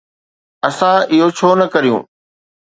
[0.67, 2.01] اسان اهو ڇو نه ڪريون؟